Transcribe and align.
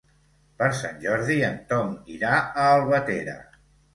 Per 0.61 0.69
Sant 0.77 0.95
Jordi 1.03 1.35
en 1.49 1.59
Tom 1.73 1.93
irà 2.15 2.33
a 2.37 2.65
Albatera. 2.79 3.37